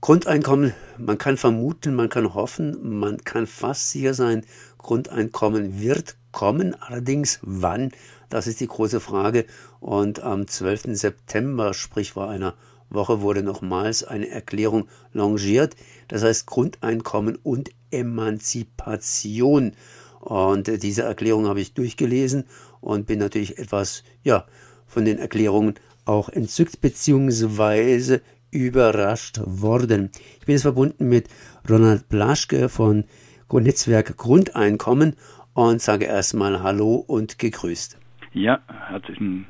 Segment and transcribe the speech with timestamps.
[0.00, 4.44] Grundeinkommen, man kann vermuten, man kann hoffen, man kann fast sicher sein,
[4.78, 6.74] Grundeinkommen wird kommen.
[6.80, 7.90] Allerdings wann,
[8.28, 9.44] das ist die große Frage.
[9.80, 10.96] Und am 12.
[10.96, 12.54] September, sprich vor einer
[12.90, 15.74] Woche, wurde nochmals eine Erklärung longiert.
[16.06, 19.72] Das heißt Grundeinkommen und Emanzipation.
[20.20, 22.44] Und diese Erklärung habe ich durchgelesen
[22.80, 24.46] und bin natürlich etwas, ja,
[24.86, 25.74] von den Erklärungen
[26.04, 30.10] auch entzückt beziehungsweise überrascht worden.
[30.40, 31.28] Ich bin jetzt verbunden mit
[31.68, 33.04] Ronald Blaschke von
[33.52, 35.16] Netzwerk Grundeinkommen
[35.54, 37.98] und sage erstmal Hallo und gegrüßt.
[38.32, 39.46] Ja, herzlichen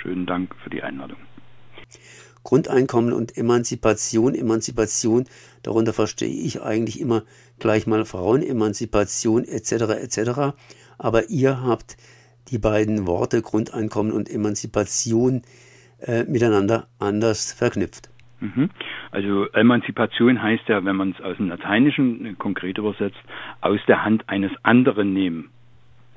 [0.00, 1.18] schönen Dank für die Einladung.
[2.42, 5.26] Grundeinkommen und Emanzipation, Emanzipation,
[5.62, 7.22] darunter verstehe ich eigentlich immer
[7.58, 9.72] gleich mal Frauenemanzipation etc.
[9.72, 10.56] etc.
[10.98, 11.96] Aber ihr habt
[12.48, 15.42] die beiden Worte Grundeinkommen und Emanzipation
[16.00, 18.11] äh, miteinander anders verknüpft.
[18.42, 18.70] Mhm.
[19.12, 23.22] Also Emanzipation heißt ja, wenn man es aus dem Lateinischen konkret übersetzt,
[23.60, 25.50] aus der Hand eines anderen nehmen.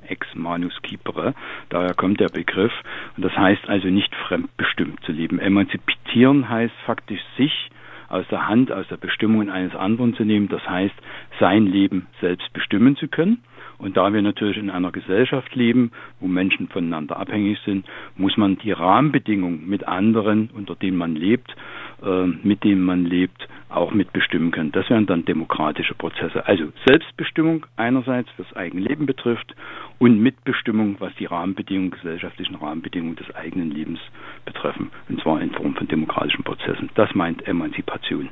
[0.08, 1.34] Ex manus cipere,
[1.68, 2.72] daher kommt der Begriff.
[3.16, 5.38] Und das heißt also nicht fremdbestimmt zu leben.
[5.38, 7.70] Emanzipieren heißt faktisch sich
[8.08, 10.48] aus der Hand, aus der Bestimmung eines anderen zu nehmen.
[10.48, 10.94] Das heißt,
[11.38, 13.42] sein Leben selbst bestimmen zu können.
[13.78, 18.58] Und da wir natürlich in einer Gesellschaft leben, wo Menschen voneinander abhängig sind, muss man
[18.58, 21.54] die Rahmenbedingungen mit anderen, unter denen man lebt,
[22.02, 24.72] äh, mit denen man lebt, auch mitbestimmen können.
[24.72, 26.46] Das wären dann demokratische Prozesse.
[26.46, 29.54] Also Selbstbestimmung einerseits, was Eigenleben betrifft,
[29.98, 33.98] und Mitbestimmung, was die Rahmenbedingungen, gesellschaftlichen Rahmenbedingungen des eigenen Lebens
[34.44, 34.90] betreffen.
[35.08, 36.90] Und zwar in Form von demokratischen Prozessen.
[36.94, 38.28] Das meint Emanzipation.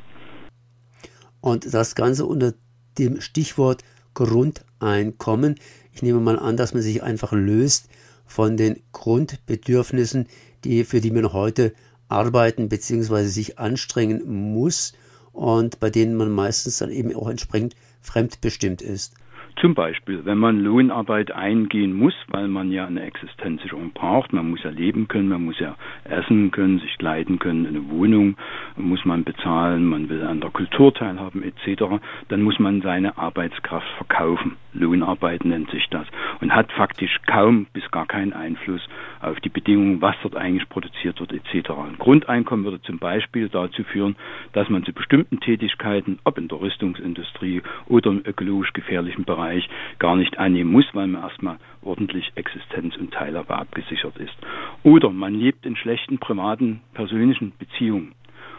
[1.41, 2.53] Und das Ganze unter
[2.99, 3.83] dem Stichwort
[4.15, 5.57] Grundeinkommen.
[5.93, 7.89] Ich nehme mal an, dass man sich einfach löst
[8.27, 10.27] von den Grundbedürfnissen,
[10.65, 11.73] die, für die man heute
[12.09, 13.25] arbeiten bzw.
[13.27, 14.93] sich anstrengen muss
[15.33, 19.15] und bei denen man meistens dann eben auch entsprechend fremdbestimmt ist.
[19.61, 24.63] Zum Beispiel, wenn man Lohnarbeit eingehen muss, weil man ja eine Existenzsicherung braucht, man muss
[24.65, 28.37] ja leben können, man muss ja essen können, sich kleiden können, eine Wohnung
[28.77, 31.85] muss man bezahlen, man will an der Kultur teilhaben etc.,
[32.29, 34.57] dann muss man seine Arbeitskraft verkaufen.
[34.73, 36.07] Lohnarbeit nennt sich das
[36.41, 38.83] und hat faktisch kaum bis gar keinen Einfluss
[39.21, 41.71] auf die Bedingungen, was dort eigentlich produziert wird etc.
[41.71, 44.17] Ein Grundeinkommen würde zum Beispiel dazu führen,
[44.53, 49.69] dass man zu bestimmten Tätigkeiten, ob in der Rüstungsindustrie oder im ökologisch gefährlichen Bereich, Bereich
[49.99, 54.35] gar nicht annehmen muss, weil man erstmal ordentlich Existenz und Teilhabe abgesichert ist.
[54.83, 58.15] Oder man lebt in schlechten privaten, persönlichen Beziehungen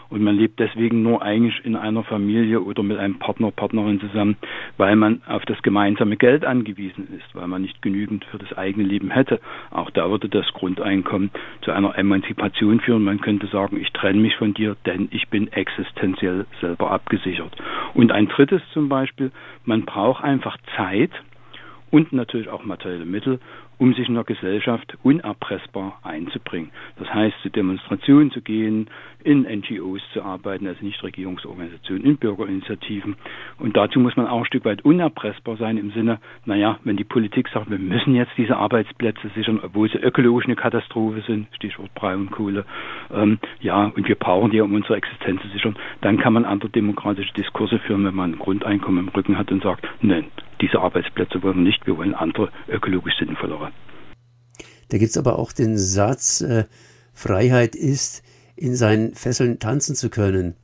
[0.10, 4.38] und man lebt deswegen nur eigentlich in einer Familie oder mit einem Partner, Partnerin zusammen,
[4.78, 8.86] weil man auf das gemeinsame Geld angewiesen ist, weil man nicht genügend für das eigene
[8.86, 9.40] Leben hätte.
[9.72, 13.04] Auch da würde das Grundeinkommen zu einer Emanzipation führen.
[13.04, 17.56] Man könnte sagen, ich trenne mich von dir, denn ich bin existenziell selber abgesichert.
[17.94, 19.32] Und ein drittes zum Beispiel,
[19.66, 21.12] man braucht einfach Zeit,
[21.96, 23.40] und natürlich auch materielle Mittel,
[23.78, 26.72] um sich in der Gesellschaft unerpressbar einzubringen.
[26.98, 28.90] Das heißt, zu Demonstrationen zu gehen,
[29.24, 33.16] in NGOs zu arbeiten, also Nichtregierungsorganisationen, in Bürgerinitiativen.
[33.58, 37.04] Und dazu muss man auch ein Stück weit unerpressbar sein im Sinne, naja, wenn die
[37.04, 41.94] Politik sagt, wir müssen jetzt diese Arbeitsplätze sichern, obwohl sie ökologisch eine Katastrophe sind, Stichwort
[41.96, 42.66] Braunkohle,
[43.12, 46.70] ähm, ja, und wir brauchen die, um unsere Existenz zu sichern, dann kann man andere
[46.70, 50.26] demokratische Diskurse führen, wenn man ein Grundeinkommen im Rücken hat und sagt, nein,
[50.62, 53.72] diese Arbeitsplätze wollen wir nicht, wir wollen andere ökologisch sinnvollere.
[54.90, 56.66] Da gibt es aber auch den Satz, äh,
[57.14, 58.24] Freiheit ist,
[58.56, 60.56] in seinen Fesseln tanzen zu können.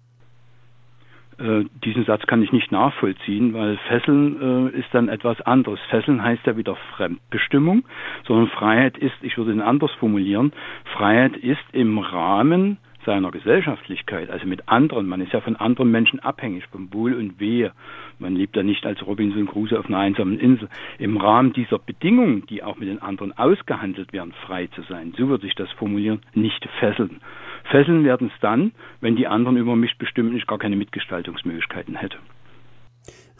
[1.41, 5.79] Äh, diesen Satz kann ich nicht nachvollziehen, weil Fesseln äh, ist dann etwas anderes.
[5.89, 7.83] Fesseln heißt ja wieder Fremdbestimmung,
[8.27, 10.53] sondern Freiheit ist, ich würde ihn anders formulieren,
[10.93, 16.19] Freiheit ist im Rahmen seiner Gesellschaftlichkeit, also mit anderen, man ist ja von anderen Menschen
[16.19, 17.71] abhängig, vom Wohl und Wehe.
[18.19, 20.69] Man lebt ja nicht als Robinson Crusoe auf einer einsamen Insel.
[20.99, 25.27] Im Rahmen dieser Bedingungen, die auch mit den anderen ausgehandelt werden, frei zu sein, so
[25.27, 27.21] würde ich das formulieren, nicht fesseln.
[27.69, 32.17] Fesseln werden es dann, wenn die anderen über mich bestimmt nicht gar keine Mitgestaltungsmöglichkeiten hätte.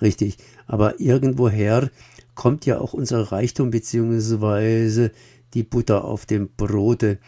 [0.02, 0.38] Richtig,
[0.68, 1.90] aber irgendwoher
[2.34, 5.12] kommt ja auch unser Reichtum beziehungsweise
[5.54, 7.20] die Butter auf dem Brote.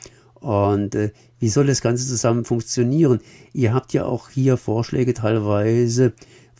[0.43, 3.21] Und äh, wie soll das Ganze zusammen funktionieren?
[3.53, 6.11] Ihr habt ja auch hier Vorschläge teilweise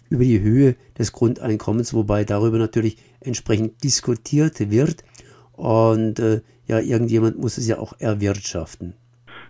[0.10, 5.04] über die Höhe des Grundeinkommens, wobei darüber natürlich entsprechend diskutiert wird.
[5.52, 8.94] Und äh, ja, irgendjemand muss es ja auch erwirtschaften.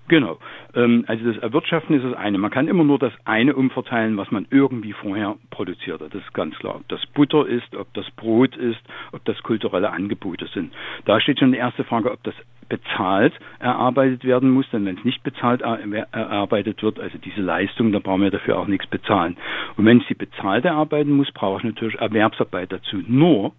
[0.07, 0.39] Genau.
[0.73, 2.39] Ähm, also das Erwirtschaften ist das eine.
[2.39, 6.13] Man kann immer nur das eine umverteilen, was man irgendwie vorher produziert hat.
[6.13, 6.77] Das ist ganz klar.
[6.77, 8.81] Ob das Butter ist, ob das Brot ist,
[9.11, 10.73] ob das kulturelle Angebote sind.
[11.05, 12.33] Da steht schon die erste Frage, ob das
[12.69, 18.01] bezahlt erarbeitet werden muss, denn wenn es nicht bezahlt erarbeitet wird, also diese Leistung, dann
[18.01, 19.37] brauchen wir dafür auch nichts bezahlen.
[19.77, 23.01] Und wenn ich sie bezahlt erarbeiten muss, brauche ich natürlich Erwerbsarbeit dazu.
[23.07, 23.53] Nur,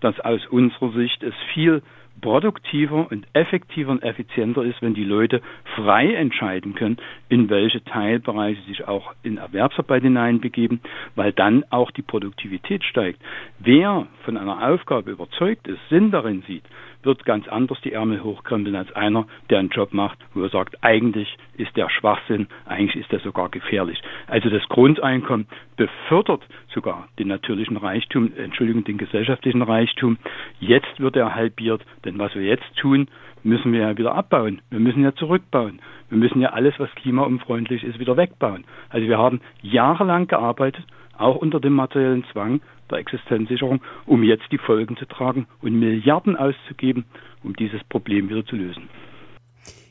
[0.00, 1.82] dass aus unserer Sicht es viel
[2.20, 5.40] produktiver und effektiver und effizienter ist, wenn die Leute
[5.76, 6.98] frei entscheiden können,
[7.28, 10.80] in welche Teilbereiche sich auch in Erwerbsarbeit hineinbegeben,
[11.14, 13.20] weil dann auch die Produktivität steigt.
[13.58, 16.64] Wer von einer Aufgabe überzeugt ist, Sinn darin sieht,
[17.02, 20.82] wird ganz anders die Ärmel hochkrempeln als einer, der einen Job macht, wo er sagt,
[20.82, 24.00] eigentlich ist der Schwachsinn, eigentlich ist der sogar gefährlich.
[24.26, 26.42] Also das Grundeinkommen befördert
[26.72, 30.18] sogar den natürlichen Reichtum, Entschuldigung, den gesellschaftlichen Reichtum.
[30.58, 33.08] Jetzt wird er halbiert, denn was wir jetzt tun,
[33.42, 34.60] müssen wir ja wieder abbauen.
[34.70, 35.80] Wir müssen ja zurückbauen.
[36.08, 38.64] Wir müssen ja alles, was klimaunfreundlich ist, wieder wegbauen.
[38.90, 40.84] Also wir haben jahrelang gearbeitet,
[41.20, 46.36] auch unter dem materiellen Zwang, der Existenzsicherung, um jetzt die Folgen zu tragen und Milliarden
[46.36, 47.04] auszugeben,
[47.42, 48.88] um dieses Problem wieder zu lösen.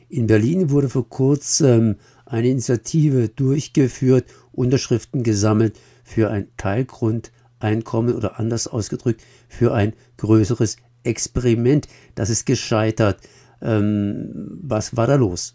[0.08, 1.96] In Berlin wurde vor kurzem
[2.26, 11.86] eine Initiative durchgeführt, Unterschriften gesammelt für ein Teilgrundeinkommen oder anders ausgedrückt für ein größeres Experiment.
[12.14, 13.20] Das ist gescheitert.
[13.62, 15.54] Ähm, was war da los?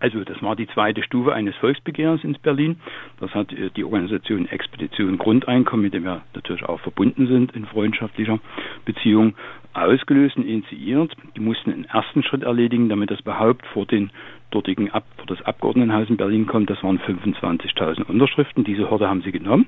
[0.00, 2.80] Also das war die zweite Stufe eines Volksbegehrens in Berlin.
[3.20, 7.66] Das hat äh, die Organisation Expedition Grundeinkommen, mit dem wir natürlich auch verbunden sind in
[7.66, 8.40] freundschaftlicher
[8.86, 9.34] Beziehung,
[9.74, 11.14] ausgelöst und initiiert.
[11.36, 14.10] Die mussten einen ersten Schritt erledigen, damit das überhaupt vor den
[14.50, 16.70] dortigen Ab vor das Abgeordnetenhaus in Berlin kommt.
[16.70, 18.64] Das waren 25.000 Unterschriften.
[18.64, 19.66] Diese Hürde haben sie genommen.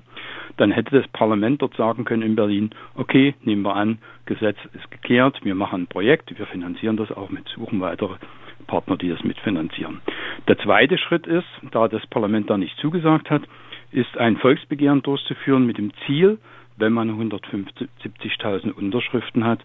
[0.56, 4.90] Dann hätte das Parlament dort sagen können in Berlin, okay, nehmen wir an, Gesetz ist
[4.90, 8.16] geklärt, wir machen ein Projekt, wir finanzieren das auch mit, suchen weitere
[8.62, 10.00] Partner, die das mitfinanzieren.
[10.48, 13.42] Der zweite Schritt ist, da das Parlament da nicht zugesagt hat,
[13.90, 16.38] ist ein Volksbegehren durchzuführen mit dem Ziel,
[16.76, 19.60] wenn man 170.000 Unterschriften hat,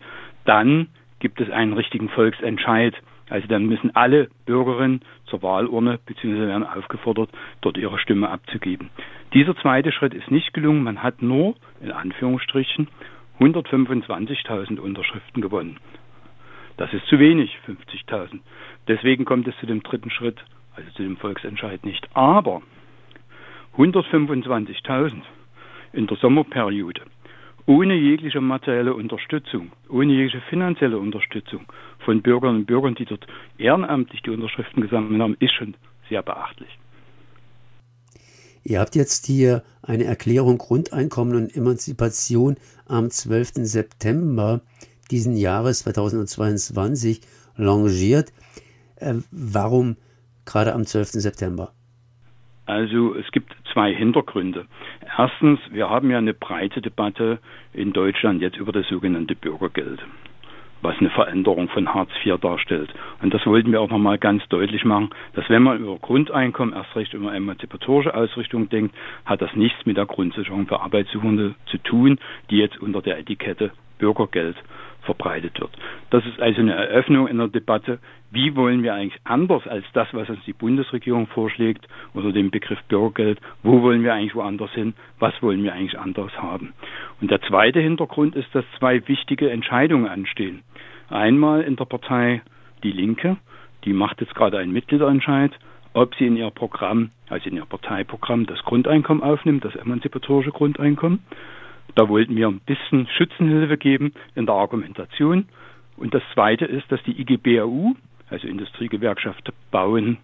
[0.46, 0.88] dann
[1.20, 2.96] gibt es einen richtigen Volksentscheid.
[3.30, 6.48] Also dann müssen alle Bürgerinnen zur Wahlurne bzw.
[6.48, 7.30] werden aufgefordert,
[7.62, 8.90] dort ihre Stimme abzugeben.
[9.34, 10.84] Dieser zweite Schritt ist nicht gelungen.
[10.84, 12.88] Man hat nur, in Anführungsstrichen,
[13.40, 15.78] 125.000 Unterschriften gewonnen.
[16.78, 18.40] Das ist zu wenig, 50.000.
[18.88, 20.38] Deswegen kommt es zu dem dritten Schritt,
[20.76, 22.08] also zu dem Volksentscheid nicht.
[22.14, 22.62] Aber
[23.78, 25.22] 125.000
[25.94, 27.02] in der Sommerperiode
[27.68, 31.66] ohne jegliche materielle Unterstützung, ohne jegliche finanzielle Unterstützung
[32.00, 33.28] von Bürgern und Bürgern, die dort
[33.58, 35.76] ehrenamtlich die Unterschriften gesammelt haben, ist schon
[36.10, 36.70] sehr beachtlich.
[38.64, 42.56] Ihr habt jetzt hier eine Erklärung Grundeinkommen und Emanzipation
[42.88, 43.66] am 12.
[43.66, 44.62] September
[45.08, 47.22] diesen Jahres 2022
[47.56, 48.34] longiert.
[48.98, 49.98] Äh, warum
[50.46, 51.22] gerade am 12.
[51.22, 51.72] September?
[52.68, 54.66] Also es gibt zwei Hintergründe.
[55.18, 57.40] Erstens, wir haben ja eine breite Debatte
[57.74, 60.02] in Deutschland jetzt über das sogenannte Bürgergeld,
[60.82, 62.94] was eine Veränderung von Hartz IV darstellt.
[63.22, 66.94] Und das wollten wir auch nochmal ganz deutlich machen, dass wenn man über Grundeinkommen, erst
[66.98, 68.94] recht über emanzipatorische Ausrichtung denkt,
[69.24, 72.20] hat das nichts mit der Grundsicherung für Arbeitssuchende zu tun,
[72.50, 74.58] die jetzt unter der Etikette Bürgergeld
[75.08, 75.72] verbreitet wird.
[76.12, 77.98] Das ist also eine Eröffnung in der Debatte,
[78.30, 82.80] wie wollen wir eigentlich anders als das, was uns die Bundesregierung vorschlägt unter dem Begriff
[82.90, 86.74] Bürgergeld, wo wollen wir eigentlich woanders hin, was wollen wir eigentlich anders haben.
[87.22, 90.62] Und der zweite Hintergrund ist, dass zwei wichtige Entscheidungen anstehen.
[91.10, 92.42] Einmal in der Partei
[92.84, 93.38] Die Linke,
[93.86, 95.52] die macht jetzt gerade einen Mitgliederentscheid,
[95.94, 101.20] ob sie in ihr Programm, also in ihr Parteiprogramm, das Grundeinkommen aufnimmt, das emanzipatorische Grundeinkommen.
[101.96, 105.48] Da wollten wir ein bisschen Schützenhilfe geben in der Argumentation.
[105.96, 107.96] Und das Zweite ist, dass die IGBAU,
[108.30, 110.18] also Industriegewerkschaft Bauen,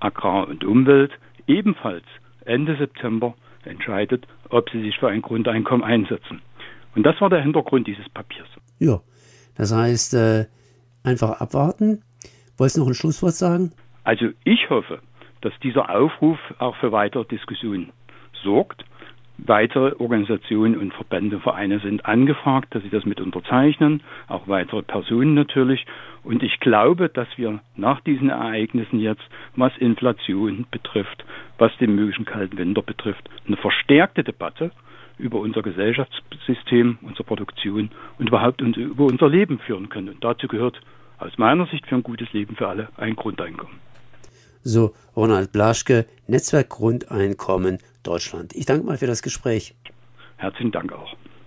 [0.00, 1.12] Agrar und Umwelt,
[1.46, 2.04] ebenfalls
[2.44, 3.34] Ende September
[3.64, 6.42] entscheidet, ob sie sich für ein Grundeinkommen einsetzen.
[6.94, 8.48] Und das war der Hintergrund dieses Papiers.
[8.78, 9.00] Ja,
[9.56, 10.46] das heißt, äh,
[11.02, 12.02] einfach abwarten.
[12.56, 13.72] Wolltest du noch ein Schlusswort sagen?
[14.04, 15.00] Also ich hoffe,
[15.40, 17.92] dass dieser Aufruf auch für weitere Diskussionen
[18.42, 18.84] sorgt
[19.38, 25.34] Weitere Organisationen und Verbände, Vereine sind angefragt, dass sie das mit unterzeichnen, auch weitere Personen
[25.34, 25.84] natürlich.
[26.22, 29.24] Und ich glaube, dass wir nach diesen Ereignissen jetzt,
[29.56, 31.24] was Inflation betrifft,
[31.58, 34.70] was den möglichen kalten Winter betrifft, eine verstärkte Debatte
[35.18, 40.10] über unser Gesellschaftssystem, unsere Produktion und überhaupt über unser Leben führen können.
[40.10, 40.80] Und dazu gehört
[41.18, 43.78] aus meiner Sicht für ein gutes Leben für alle ein Grundeinkommen.
[44.62, 48.54] So, Ronald Blaschke, Netzwerk Grundeinkommen Deutschland.
[48.54, 49.74] Ich danke mal für das Gespräch.
[50.36, 51.16] Herzlichen Dank auch.